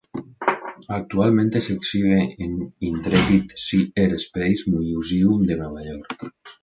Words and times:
Actualmente 0.99 1.57
se 1.61 1.73
exhibe 1.77 2.21
en 2.43 2.73
Intrepid 2.89 3.51
Sea-Air-Space 3.55 4.61
Museum 4.65 5.43
de 5.45 5.55
Nueva 5.55 5.83
York. 5.83 6.33